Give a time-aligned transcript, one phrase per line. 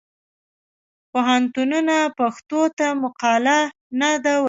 [1.11, 3.57] پوهنتونونه پښتو ته مقاله
[4.01, 4.39] نه ده ورکړې.